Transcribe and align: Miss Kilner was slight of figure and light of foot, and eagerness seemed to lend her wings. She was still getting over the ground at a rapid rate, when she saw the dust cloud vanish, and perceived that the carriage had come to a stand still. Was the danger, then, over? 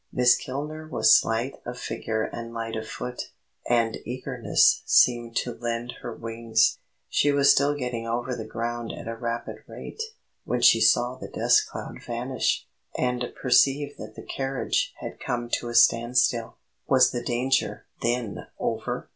Miss 0.11 0.35
Kilner 0.35 0.89
was 0.89 1.15
slight 1.15 1.57
of 1.63 1.77
figure 1.77 2.23
and 2.23 2.55
light 2.55 2.75
of 2.75 2.87
foot, 2.87 3.29
and 3.69 3.99
eagerness 4.03 4.81
seemed 4.83 5.35
to 5.35 5.53
lend 5.53 5.91
her 6.01 6.11
wings. 6.11 6.79
She 7.07 7.31
was 7.31 7.51
still 7.51 7.75
getting 7.75 8.07
over 8.07 8.35
the 8.35 8.47
ground 8.47 8.91
at 8.93 9.07
a 9.07 9.15
rapid 9.15 9.57
rate, 9.67 10.01
when 10.43 10.61
she 10.61 10.81
saw 10.81 11.13
the 11.19 11.27
dust 11.27 11.67
cloud 11.69 11.99
vanish, 12.03 12.65
and 12.97 13.31
perceived 13.39 13.99
that 13.99 14.15
the 14.15 14.25
carriage 14.25 14.91
had 15.01 15.19
come 15.19 15.49
to 15.59 15.69
a 15.69 15.75
stand 15.75 16.17
still. 16.17 16.57
Was 16.87 17.11
the 17.11 17.21
danger, 17.23 17.85
then, 18.01 18.47
over? 18.57 19.07